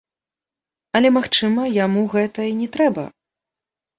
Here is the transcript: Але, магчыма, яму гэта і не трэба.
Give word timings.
Але, 0.99 1.09
магчыма, 1.17 1.65
яму 1.85 2.01
гэта 2.15 2.47
і 2.53 2.57
не 2.61 2.67
трэба. 2.79 3.03